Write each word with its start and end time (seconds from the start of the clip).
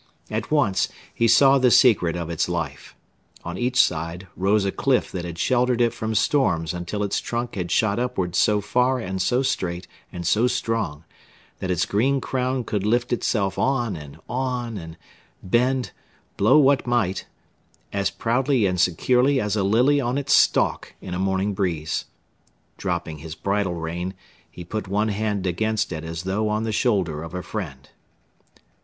At 0.31 0.49
once, 0.49 0.89
he 1.13 1.27
saw 1.27 1.59
the 1.59 1.69
secret 1.69 2.15
of 2.15 2.31
its 2.31 2.49
life. 2.49 2.95
On 3.45 3.55
each 3.55 3.79
side 3.79 4.25
rose 4.35 4.65
a 4.65 4.71
cliff 4.71 5.11
that 5.11 5.25
had 5.25 5.37
sheltered 5.37 5.79
it 5.79 5.93
from 5.93 6.15
storms 6.15 6.73
until 6.73 7.03
its 7.03 7.19
trunk 7.19 7.53
had 7.53 7.69
shot 7.69 7.99
upwards 7.99 8.39
so 8.39 8.61
far 8.61 8.97
and 8.97 9.21
so 9.21 9.43
straight 9.43 9.87
and 10.11 10.25
so 10.25 10.47
strong 10.47 11.03
that 11.59 11.69
its 11.69 11.85
green 11.85 12.19
crown 12.19 12.63
could 12.63 12.83
lift 12.83 13.13
itself 13.13 13.59
on 13.59 13.95
and 13.95 14.17
on 14.27 14.75
and 14.75 14.97
bend 15.43 15.91
blow 16.35 16.57
what 16.57 16.87
might 16.87 17.27
as 17.93 18.09
proudly 18.09 18.65
and 18.65 18.81
securely 18.81 19.39
as 19.39 19.55
a 19.55 19.61
lily 19.63 20.01
on 20.01 20.17
its 20.17 20.33
stalk 20.33 20.95
in 20.99 21.13
a 21.13 21.19
morning 21.19 21.53
breeze. 21.53 22.05
Dropping 22.75 23.19
his 23.19 23.35
bridle 23.35 23.75
rein 23.75 24.15
he 24.49 24.63
put 24.63 24.87
one 24.87 25.09
hand 25.09 25.45
against 25.45 25.91
it 25.91 26.03
as 26.03 26.23
though 26.23 26.49
on 26.49 26.63
the 26.63 26.71
shoulder 26.71 27.21
of 27.21 27.35
a 27.35 27.43
friend. 27.43 27.89